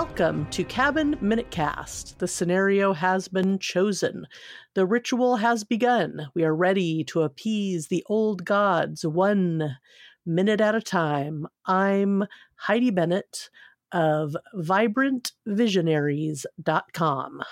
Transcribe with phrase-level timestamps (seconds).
[0.00, 2.20] Welcome to Cabin Minute Cast.
[2.20, 4.28] The scenario has been chosen.
[4.74, 6.28] The ritual has begun.
[6.34, 9.76] We are ready to appease the old gods one
[10.24, 11.48] minute at a time.
[11.66, 13.50] I'm Heidi Bennett
[13.90, 17.42] of vibrantvisionaries.com.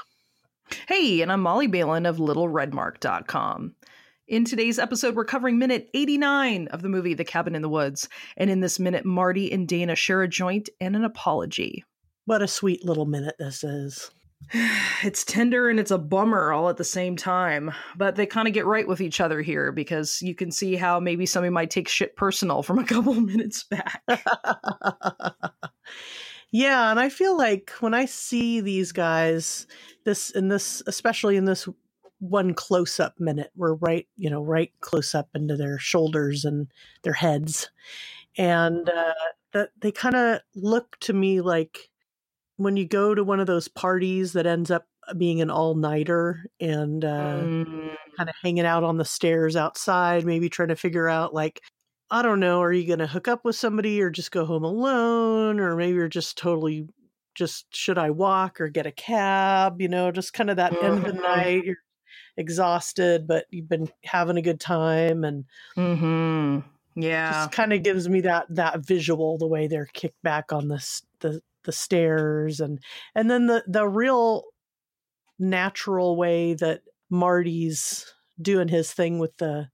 [0.87, 3.75] Hey, and I'm Molly Balin of littleredmark.com.
[4.29, 8.09] In today's episode, we're covering minute 89 of the movie The Cabin in the Woods.
[8.37, 11.83] And in this minute, Marty and Dana share a joint and an apology.
[12.27, 14.11] What a sweet little minute this is.
[15.05, 18.55] It's tender and it's a bummer all at the same time, but they kind of
[18.55, 21.87] get right with each other here because you can see how maybe somebody might take
[21.87, 24.03] shit personal from a couple minutes back.
[26.51, 29.67] yeah, and I feel like when I see these guys,
[30.05, 31.69] this in this, especially in this
[32.19, 36.69] one close up minute, we're right, you know, right close up into their shoulders and
[37.03, 37.71] their heads,
[38.39, 39.13] and uh,
[39.53, 41.91] that they kind of look to me like
[42.57, 46.47] when you go to one of those parties that ends up being an all nighter
[46.61, 47.97] and uh, mm.
[48.17, 51.61] kind of hanging out on the stairs outside, maybe trying to figure out like,
[52.11, 54.65] I don't know, are you going to hook up with somebody or just go home
[54.65, 55.61] alone?
[55.61, 56.89] Or maybe you're just totally
[57.35, 59.81] just, should I walk or get a cab?
[59.81, 60.85] You know, just kind of that mm-hmm.
[60.85, 61.23] end of the mm-hmm.
[61.23, 61.65] night.
[61.65, 61.77] You're
[62.37, 65.25] exhausted, but you've been having a good time.
[65.25, 65.45] And
[65.77, 67.01] mm-hmm.
[67.01, 70.69] yeah, just kind of gives me that, that visual, the way they're kicked back on
[70.69, 72.79] this, the, the stairs and
[73.15, 74.45] and then the the real
[75.39, 79.69] natural way that Marty's doing his thing with the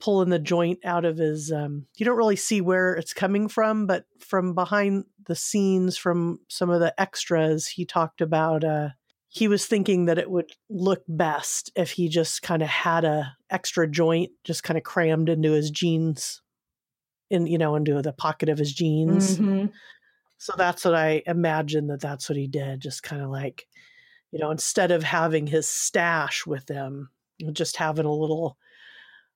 [0.00, 3.86] pulling the joint out of his um, you don't really see where it's coming from
[3.86, 8.88] but from behind the scenes from some of the extras he talked about uh,
[9.28, 13.36] he was thinking that it would look best if he just kind of had a
[13.48, 16.42] extra joint just kind of crammed into his jeans
[17.30, 19.66] in you know into the pocket of his jeans mm-hmm.
[20.42, 22.80] So that's what I imagine that that's what he did.
[22.80, 23.68] Just kind of like,
[24.32, 27.10] you know, instead of having his stash with him,
[27.52, 28.58] just having a little,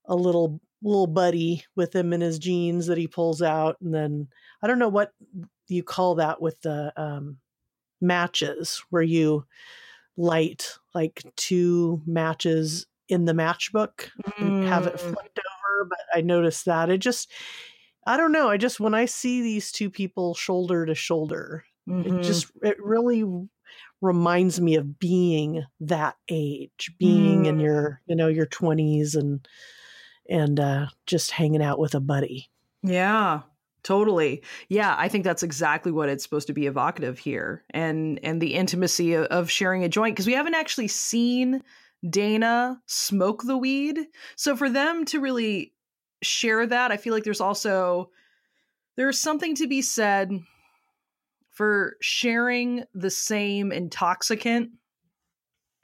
[0.06, 4.26] a little little buddy with him in his jeans that he pulls out, and then
[4.60, 5.12] I don't know what
[5.68, 7.36] you call that with the um,
[8.00, 9.46] matches where you
[10.16, 14.40] light like two matches in the matchbook mm.
[14.40, 14.98] and have it mm.
[14.98, 15.88] flipped over.
[15.88, 17.30] But I noticed that it just
[18.06, 18.48] I don't know.
[18.48, 22.18] I just when I see these two people shoulder to shoulder, mm-hmm.
[22.18, 23.24] it just it really
[24.00, 27.46] reminds me of being that age, being mm.
[27.48, 29.46] in your you know your twenties and
[30.28, 32.48] and uh, just hanging out with a buddy.
[32.82, 33.40] Yeah,
[33.86, 38.42] totally yeah i think that's exactly what it's supposed to be evocative here and and
[38.42, 41.62] the intimacy of, of sharing a joint because we haven't actually seen
[42.10, 44.00] dana smoke the weed
[44.34, 45.72] so for them to really
[46.22, 46.92] share that.
[46.92, 48.10] I feel like there's also
[48.96, 50.32] there's something to be said
[51.50, 54.70] for sharing the same intoxicant.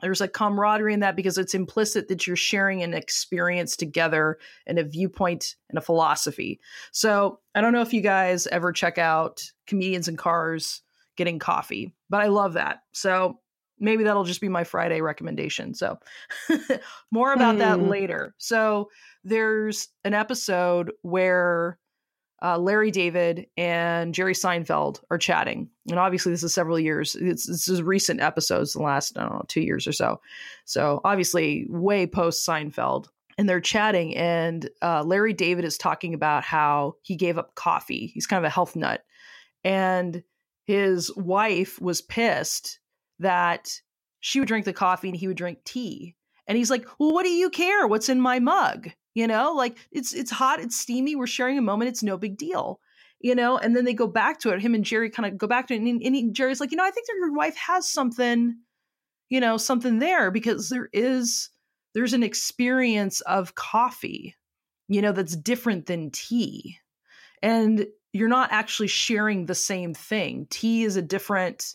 [0.00, 4.78] There's a camaraderie in that because it's implicit that you're sharing an experience together and
[4.78, 6.59] a viewpoint and a philosophy.
[6.91, 10.82] So I don't know if you guys ever check out comedians and cars
[11.16, 12.81] getting coffee, but I love that.
[12.93, 13.38] So
[13.82, 15.75] maybe that'll just be my Friday recommendation.
[15.75, 15.98] So
[17.10, 17.59] more about mm.
[17.59, 17.88] that hmm.
[17.88, 18.34] later.
[18.38, 18.91] So
[19.25, 21.78] there's an episode where
[22.43, 25.69] uh, Larry David and Jerry Seinfeld are chatting.
[25.88, 27.15] And obviously, this is several years.
[27.15, 30.20] It's, this is recent episodes, the last, I don't know, two years or so.
[30.64, 33.06] So obviously, way post Seinfeld.
[33.38, 38.10] And they're chatting, and uh, Larry David is talking about how he gave up coffee.
[38.12, 39.03] He's kind of a health nut.
[39.64, 40.22] And
[40.66, 42.78] his wife was pissed
[43.22, 43.80] that
[44.20, 46.14] she would drink the coffee and he would drink tea.
[46.46, 47.86] And he's like, "Well, what do you care?
[47.86, 51.62] What's in my mug?" You know, like it's it's hot, it's steamy, we're sharing a
[51.62, 52.80] moment, it's no big deal.
[53.20, 54.60] You know, and then they go back to it.
[54.60, 56.76] Him and Jerry kind of go back to it, and, and he, Jerry's like, you
[56.76, 58.56] know, I think your wife has something,
[59.28, 61.50] you know, something there because there is
[61.94, 64.34] there's an experience of coffee,
[64.88, 66.78] you know, that's different than tea,
[67.42, 70.46] and you're not actually sharing the same thing.
[70.50, 71.75] Tea is a different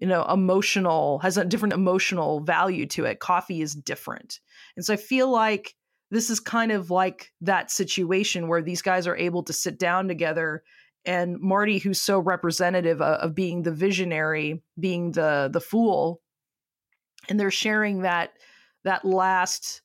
[0.00, 3.20] you know emotional has a different emotional value to it.
[3.20, 4.40] Coffee is different.
[4.76, 5.74] And so i feel like
[6.10, 10.08] this is kind of like that situation where these guys are able to sit down
[10.08, 10.62] together
[11.04, 16.20] and marty who's so representative of, of being the visionary being the the fool
[17.28, 18.32] and they're sharing that
[18.84, 19.82] that last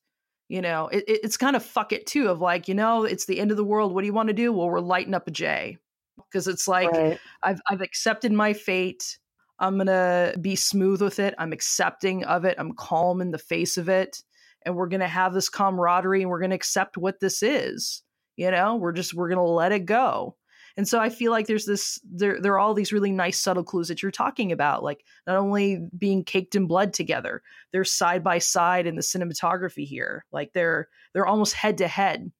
[0.47, 3.39] you know it, it's kind of fuck it too of like you know it's the
[3.39, 3.93] end of the world.
[3.93, 4.51] What do you want to do?
[4.51, 5.77] Well we're lighting up a j.
[6.17, 7.19] Because it's like right.
[7.41, 9.17] I've, I've accepted my fate
[9.61, 11.35] I'm going to be smooth with it.
[11.37, 12.55] I'm accepting of it.
[12.57, 14.21] I'm calm in the face of it.
[14.65, 18.03] And we're going to have this camaraderie and we're going to accept what this is.
[18.35, 20.35] You know, we're just, we're going to let it go.
[20.77, 23.63] And so I feel like there's this there there are all these really nice subtle
[23.63, 27.41] clues that you're talking about, like not only being caked in blood together,
[27.71, 30.25] they're side by side in the cinematography here.
[30.31, 32.31] Like they're they're almost head to head.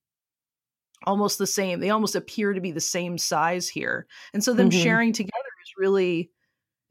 [1.05, 1.79] Almost the same.
[1.79, 4.05] They almost appear to be the same size here.
[4.33, 4.81] And so them mm-hmm.
[4.81, 6.29] sharing together is really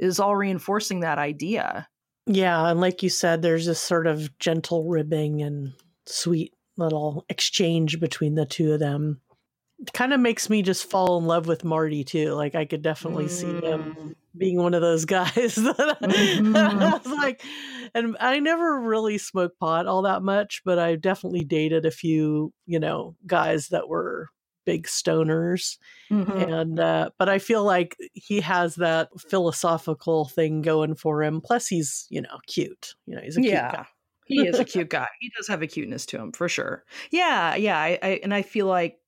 [0.00, 1.87] is all reinforcing that idea.
[2.26, 5.73] Yeah, and like you said, there's this sort of gentle ribbing and
[6.06, 9.20] sweet little exchange between the two of them
[9.81, 12.32] It kind of makes me just fall in love with Marty too.
[12.32, 13.31] Like I could definitely mm.
[13.31, 14.14] see him mm.
[14.37, 16.56] being one of those guys that mm-hmm.
[16.56, 17.43] I was like,
[17.94, 22.53] and I never really smoked pot all that much, but I definitely dated a few,
[22.67, 24.31] you know, guys that were
[24.67, 25.79] big stoners
[26.11, 26.31] mm-hmm.
[26.31, 31.67] and uh but i feel like he has that philosophical thing going for him plus
[31.67, 33.71] he's you know cute you know he's a yeah.
[33.71, 33.87] cute guy
[34.27, 37.55] he is a cute guy he does have a cuteness to him for sure yeah
[37.55, 39.01] yeah I, I and i feel like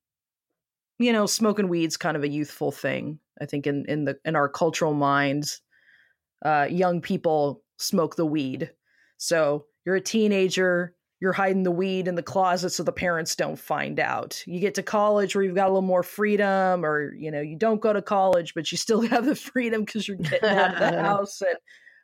[1.03, 3.19] you know, smoking weed's kind of a youthful thing.
[3.41, 5.61] I think in in the in our cultural minds,
[6.45, 8.71] uh, young people smoke the weed.
[9.17, 13.57] So you're a teenager, you're hiding the weed in the closet so the parents don't
[13.57, 14.43] find out.
[14.45, 17.55] You get to college where you've got a little more freedom, or you know, you
[17.55, 20.81] don't go to college, but you still have the freedom because you're getting out of
[20.81, 21.57] the house and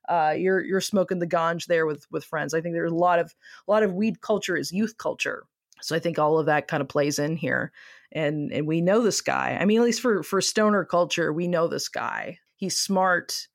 [0.09, 2.55] uh, you're you're smoking the ganj there with with friends.
[2.55, 3.35] I think there's a lot of
[3.67, 5.43] a lot of weed culture is youth culture.
[5.83, 7.73] So I think all of that kind of plays in here
[8.13, 9.59] and and we know this guy.
[9.61, 12.39] I mean, at least for for stoner culture, we know this guy.
[12.55, 13.49] He's smart,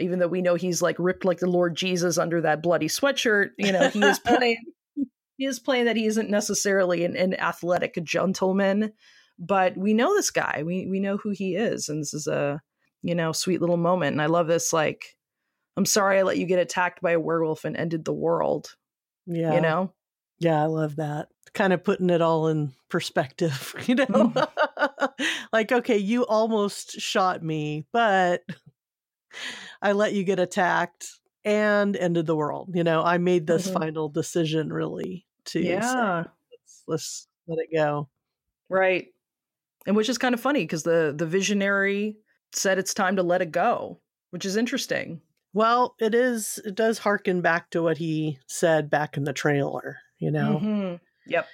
[0.00, 3.50] even though we know he's like ripped like the Lord Jesus under that bloody sweatshirt.
[3.58, 4.56] You know, he is playing.
[5.36, 8.92] He is playing that he isn't necessarily an, an athletic gentleman,
[9.38, 10.62] but we know this guy.
[10.64, 12.60] We we know who he is, and this is a
[13.02, 14.12] you know sweet little moment.
[14.12, 14.72] And I love this.
[14.72, 15.16] Like,
[15.76, 18.74] I'm sorry I let you get attacked by a werewolf and ended the world.
[19.26, 19.92] Yeah, you know.
[20.38, 24.04] Yeah, I love that kind of putting it all in perspective, you know?
[24.04, 24.48] Mm.
[25.52, 28.42] like, okay, you almost shot me, but
[29.80, 31.06] I let you get attacked
[31.44, 32.70] and ended the world.
[32.74, 33.78] You know, I made this mm-hmm.
[33.78, 35.80] final decision really to yeah.
[36.24, 38.08] Say, let's, let's let it go.
[38.68, 39.08] Right.
[39.86, 42.16] And which is kind of funny because the the visionary
[42.52, 44.00] said it's time to let it go,
[44.30, 45.20] which is interesting.
[45.52, 49.98] Well, it is it does harken back to what he said back in the trailer,
[50.18, 50.60] you know.
[50.62, 50.94] Mm-hmm.
[51.26, 51.46] Yep.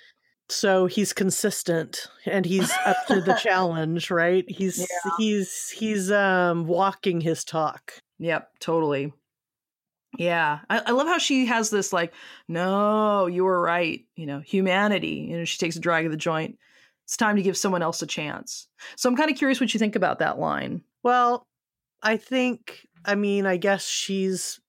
[0.51, 4.45] So he's consistent and he's up to the challenge, right?
[4.49, 5.11] He's yeah.
[5.19, 7.95] he's he's um walking his talk.
[8.19, 9.13] Yep, totally.
[10.17, 10.61] Yeah.
[10.71, 12.15] I, I, love how she has this like,
[12.49, 15.29] no, you were right, you know, humanity.
[15.31, 16.59] You know, she takes a drag of the joint.
[17.05, 18.69] It's time to give someone else a chance.
[18.97, 20.83] So I'm kind of curious what you think about that line.
[21.03, 21.47] Well,
[22.03, 24.61] I think I mean, I guess she's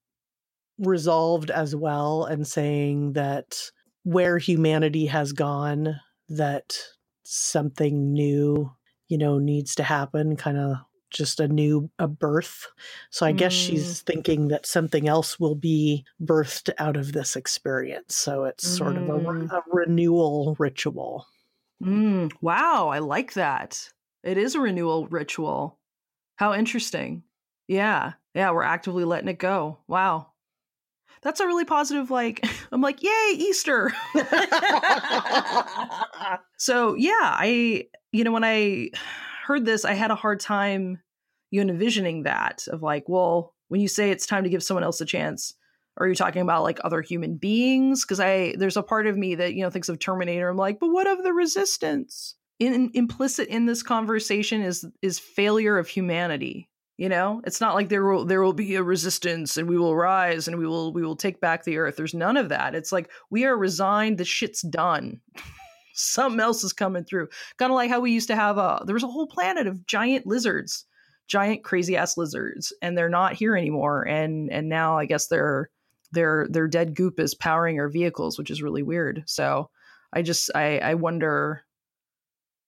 [0.78, 3.72] resolved as well and saying that
[4.04, 6.00] where humanity has gone
[6.30, 6.78] that
[7.24, 8.72] something new
[9.10, 10.78] you know needs to happen kind of
[11.10, 12.68] just a new a birth
[13.10, 13.38] so i mm.
[13.38, 18.68] guess she's thinking that something else will be birthed out of this experience so it's
[18.68, 18.78] mm.
[18.78, 19.52] sort of a, mm.
[19.52, 21.26] a renewal ritual
[21.84, 22.32] mm.
[22.42, 23.90] wow i like that
[24.24, 25.78] it is a renewal ritual
[26.36, 27.24] how interesting
[27.68, 30.28] yeah yeah we're actively letting it go wow
[31.22, 33.92] that's a really positive like i'm like yay easter
[36.58, 38.90] so yeah i you know when i
[39.50, 41.02] heard this i had a hard time
[41.50, 45.02] you envisioning that of like well when you say it's time to give someone else
[45.02, 45.56] a chance
[45.98, 48.06] are you talking about like other human beings?
[48.06, 50.48] Because i there's a part of me that you know thinks of terminator.
[50.48, 52.36] I'm like but what of the resistance?
[52.60, 57.42] In, implicit in this conversation is is failure of humanity you know?
[57.46, 60.58] It's not like there will there will be a resistance and we will rise and
[60.58, 61.96] we will we will take back the earth.
[61.96, 62.76] There's none of that.
[62.76, 64.18] It's like we are resigned.
[64.18, 65.22] The shit's done
[65.94, 67.28] something else is coming through
[67.58, 69.86] kind of like how we used to have a there was a whole planet of
[69.86, 70.86] giant lizards
[71.28, 75.70] giant crazy ass lizards and they're not here anymore and and now i guess their
[76.12, 79.70] their their dead goop is powering our vehicles which is really weird so
[80.14, 81.64] i just i i wonder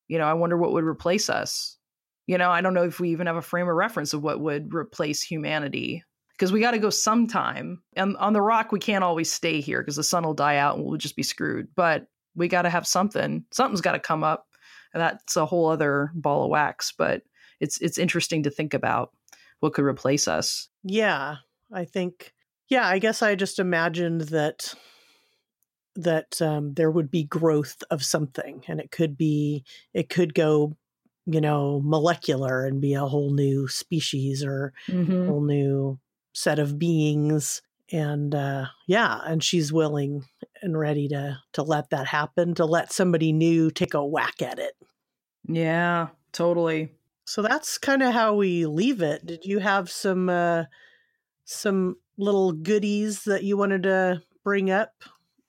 [0.07, 1.77] you know i wonder what would replace us
[2.31, 4.39] you know, I don't know if we even have a frame of reference of what
[4.39, 7.83] would replace humanity because we got to go sometime.
[7.95, 10.77] And on the rock, we can't always stay here because the sun will die out
[10.77, 11.67] and we'll just be screwed.
[11.75, 13.45] But we got to have something.
[13.51, 14.47] Something's got to come up.
[14.93, 16.93] And that's a whole other ball of wax.
[16.97, 17.23] But
[17.59, 19.11] it's it's interesting to think about
[19.59, 20.67] what could replace us.
[20.83, 21.37] Yeah,
[21.71, 22.33] I think.
[22.69, 24.73] Yeah, I guess I just imagined that
[25.95, 30.75] that um, there would be growth of something, and it could be it could go
[31.25, 35.23] you know, molecular and be a whole new species or mm-hmm.
[35.23, 35.99] a whole new
[36.33, 37.61] set of beings.
[37.91, 40.25] And uh, yeah, and she's willing
[40.61, 44.59] and ready to to let that happen, to let somebody new take a whack at
[44.59, 44.73] it.
[45.47, 46.93] Yeah, totally.
[47.25, 49.25] So that's kind of how we leave it.
[49.25, 50.65] Did you have some uh,
[51.45, 54.91] some little goodies that you wanted to bring up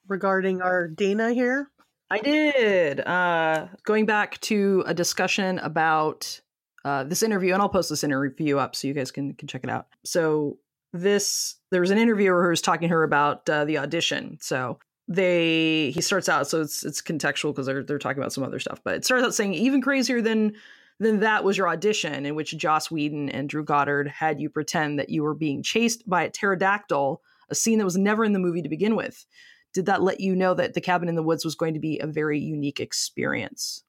[0.08, 1.68] regarding our Dana here?
[2.10, 3.00] I did.
[3.00, 6.40] Uh, going back to a discussion about
[6.84, 9.64] uh, this interview, and I'll post this interview up so you guys can can check
[9.64, 9.86] it out.
[10.04, 10.58] So
[10.92, 14.38] this there was an interviewer who was talking to her about uh, the audition.
[14.40, 14.78] So
[15.08, 18.60] they he starts out so it's it's contextual because they're they're talking about some other
[18.60, 20.52] stuff, but it starts out saying even crazier than
[21.00, 24.98] than that was your audition in which Joss Whedon and Drew Goddard had you pretend
[24.98, 28.38] that you were being chased by a pterodactyl, a scene that was never in the
[28.38, 29.26] movie to begin with.
[29.74, 31.98] Did that let you know that the cabin in the woods was going to be
[31.98, 33.82] a very unique experience?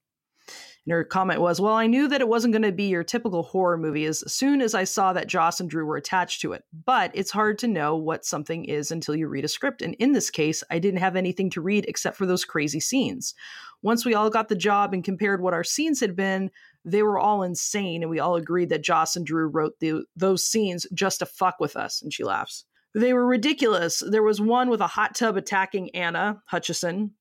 [0.86, 3.44] And her comment was, Well, I knew that it wasn't going to be your typical
[3.44, 6.64] horror movie as soon as I saw that Joss and Drew were attached to it.
[6.86, 9.82] But it's hard to know what something is until you read a script.
[9.82, 13.34] And in this case, I didn't have anything to read except for those crazy scenes.
[13.82, 16.52] Once we all got the job and compared what our scenes had been,
[16.86, 18.02] they were all insane.
[18.02, 21.60] And we all agreed that Joss and Drew wrote the, those scenes just to fuck
[21.60, 22.02] with us.
[22.02, 22.66] And she laughs.
[22.96, 24.04] They were ridiculous.
[24.06, 27.12] There was one with a hot tub attacking Anna Hutchison,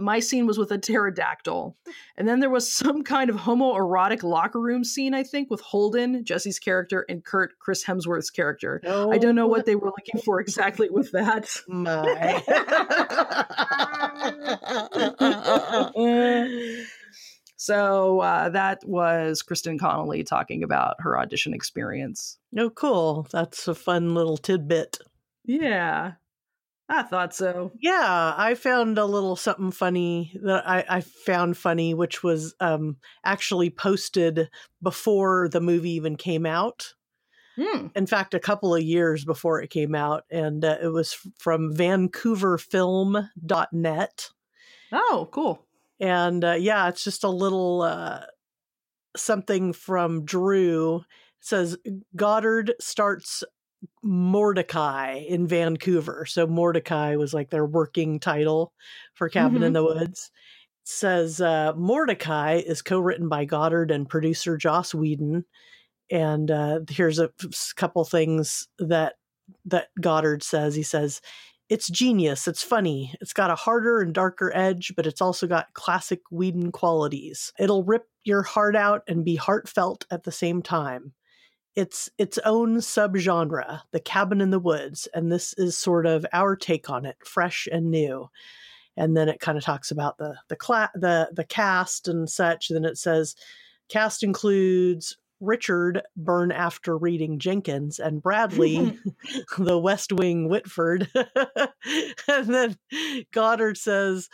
[0.00, 1.76] my scene was with a pterodactyl.
[2.16, 6.24] And then there was some kind of homoerotic locker room scene, I think, with Holden,
[6.24, 8.80] Jesse's character, and Kurt, Chris Hemsworth's character.
[8.84, 9.12] Oh.
[9.12, 11.56] I don't know what they were looking for exactly with that.
[11.68, 12.42] My.
[17.56, 22.38] so uh, that was Kristen Connolly talking about her audition experience.
[22.58, 23.26] Oh, cool.
[23.30, 24.98] That's a fun little tidbit.
[25.44, 26.12] Yeah.
[26.88, 27.72] I thought so.
[27.80, 32.98] Yeah, I found a little something funny that I, I found funny, which was um,
[33.24, 34.50] actually posted
[34.82, 36.92] before the movie even came out.
[37.56, 37.96] Mm.
[37.96, 41.72] In fact, a couple of years before it came out, and uh, it was from
[41.74, 44.30] VancouverFilm.net.
[44.92, 45.64] Oh, cool!
[46.00, 48.22] And uh, yeah, it's just a little uh,
[49.16, 50.96] something from Drew.
[50.96, 51.04] It
[51.40, 51.78] says
[52.16, 53.44] Goddard starts
[54.02, 56.26] Mordecai in Vancouver.
[56.26, 58.72] So Mordecai was like their working title
[59.14, 59.64] for Cabin mm-hmm.
[59.64, 60.30] in the Woods.
[60.82, 65.44] It says uh, Mordecai is co-written by Goddard and producer Joss Whedon.
[66.10, 67.30] And uh, here's a
[67.76, 69.14] couple things that
[69.64, 70.74] that Goddard says.
[70.74, 71.20] He says
[71.70, 72.46] it's genius.
[72.46, 73.14] It's funny.
[73.20, 77.52] It's got a harder and darker edge, but it's also got classic Whedon qualities.
[77.58, 81.14] It'll rip your heart out and be heartfelt at the same time
[81.76, 86.56] it's its own subgenre, the cabin in the woods, and this is sort of our
[86.56, 88.28] take on it, fresh and new.
[88.96, 92.70] And then it kind of talks about the the cla- the the cast and such.
[92.70, 93.34] And Then it says
[93.88, 98.98] cast includes Richard burn after reading Jenkins and Bradley,
[99.58, 101.08] the West Wing Whitford.
[102.28, 102.76] and then
[103.32, 104.28] Goddard says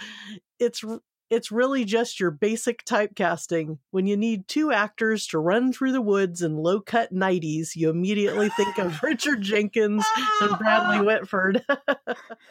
[0.58, 0.84] it's
[1.30, 3.78] it's really just your basic typecasting.
[3.92, 7.88] When you need two actors to run through the woods in low cut 90s, you
[7.88, 10.04] immediately think of Richard Jenkins
[10.40, 11.64] and Bradley Whitford.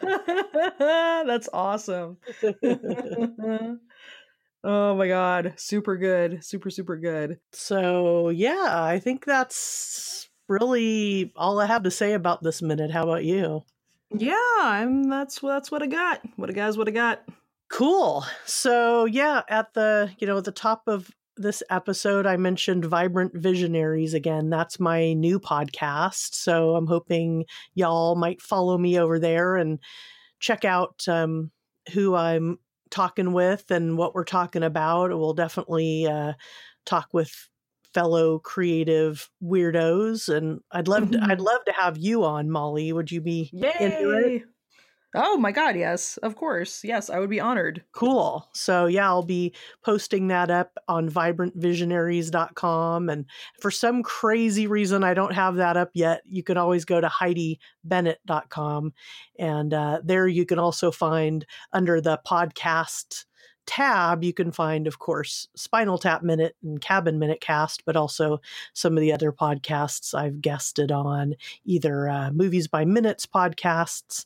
[0.78, 2.16] That's awesome.
[4.64, 5.52] oh my God.
[5.56, 6.42] Super good.
[6.42, 7.38] Super, super good.
[7.52, 12.90] So, yeah, I think that's really all I have to say about this minute.
[12.90, 13.62] How about you?
[14.12, 16.20] Yeah, I'm that's that's what I got.
[16.34, 17.22] What a guy's what I got.
[17.70, 18.24] Cool.
[18.46, 24.12] So yeah, at the you know the top of this episode, I mentioned Vibrant Visionaries
[24.12, 24.50] again.
[24.50, 26.34] That's my new podcast.
[26.34, 29.78] So I'm hoping y'all might follow me over there and
[30.40, 31.52] check out um,
[31.92, 32.58] who I'm
[32.90, 35.10] talking with and what we're talking about.
[35.10, 36.32] We'll definitely uh,
[36.84, 37.32] talk with
[37.94, 42.92] fellow creative weirdos, and I'd love to, I'd love to have you on, Molly.
[42.92, 43.72] Would you be Yay!
[43.78, 44.42] into it?
[45.12, 46.84] Oh my God, yes, of course.
[46.84, 47.82] Yes, I would be honored.
[47.90, 48.48] Cool.
[48.52, 49.52] So, yeah, I'll be
[49.84, 53.08] posting that up on vibrantvisionaries.com.
[53.08, 53.26] And
[53.60, 56.22] for some crazy reason, I don't have that up yet.
[56.28, 58.92] You can always go to heidibennett.com.
[59.38, 63.24] And uh, there you can also find under the podcast
[63.66, 68.40] tab, you can find, of course, Spinal Tap Minute and Cabin Minute Cast, but also
[68.72, 74.24] some of the other podcasts I've guested on, either uh, Movies by Minutes podcasts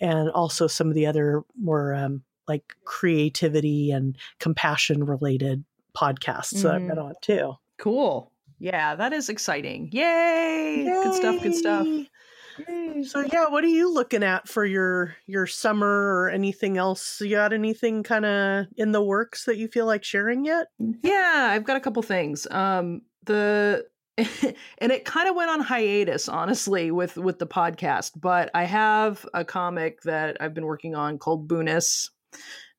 [0.00, 5.64] and also some of the other more um, like creativity and compassion related
[5.96, 6.62] podcasts mm.
[6.62, 7.06] that I've been mm-hmm.
[7.06, 7.54] on too.
[7.78, 8.32] Cool.
[8.58, 9.88] Yeah, that is exciting.
[9.92, 10.84] Yay!
[10.84, 10.84] Yay!
[10.84, 11.42] Good stuff.
[11.42, 11.86] Good stuff.
[11.86, 13.04] Yay.
[13.04, 17.20] So yeah, what are you looking at for your your summer or anything else?
[17.20, 20.66] You got anything kind of in the works that you feel like sharing yet?
[20.78, 22.46] Yeah, I've got a couple things.
[22.50, 23.86] Um the
[24.78, 29.26] and it kind of went on hiatus honestly with with the podcast but i have
[29.34, 32.08] a comic that i've been working on called boonus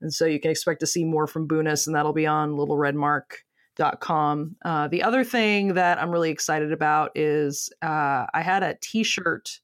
[0.01, 2.77] and so you can expect to see more from boonus and that'll be on little
[2.77, 3.39] red mark
[3.99, 4.55] Com.
[4.63, 9.59] Uh, the other thing that I'm really excited about is uh, I had a t-shirt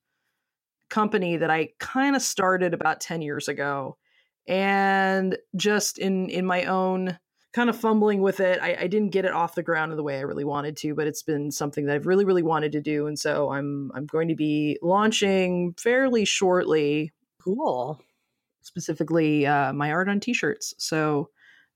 [0.89, 3.97] company that I kind of started about 10 years ago
[4.47, 7.19] and just in in my own
[7.57, 8.59] kind of fumbling with it.
[8.61, 10.93] I, I, didn't get it off the ground in the way I really wanted to
[10.93, 14.05] but it's been something that I've really really wanted to do and so I'm I'm
[14.05, 17.11] going to be launching fairly shortly.
[17.41, 17.99] Cool.
[18.61, 20.75] Specifically uh, my art on t-shirts.
[20.77, 21.31] So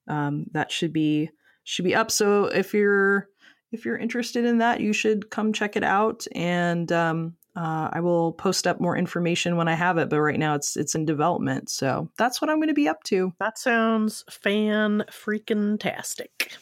[0.07, 1.31] um, that should be
[1.63, 2.11] should be up.
[2.11, 3.27] So if you're
[3.71, 6.27] if you're interested in that you should come check it out.
[6.35, 10.39] And um, uh, I will post up more information when I have it, but right
[10.39, 11.69] now it's it's in development.
[11.69, 13.33] So that's what I'm going to be up to.
[13.39, 16.55] That sounds fan freaking tastic.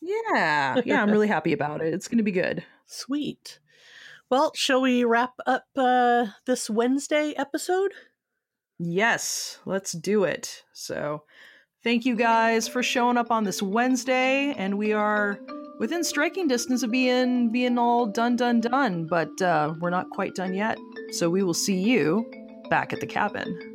[0.00, 1.94] Yeah, yeah, I'm really happy about it.
[1.94, 2.62] It's going to be good.
[2.86, 3.58] Sweet.
[4.30, 7.92] Well, shall we wrap up uh, this Wednesday episode?
[8.78, 10.64] Yes, let's do it.
[10.72, 11.22] So,
[11.84, 15.38] thank you guys for showing up on this Wednesday, and we are
[15.78, 20.34] within striking distance of being being all done done done but uh, we're not quite
[20.34, 20.78] done yet.
[21.12, 22.28] So we will see you
[22.70, 23.73] back at the cabin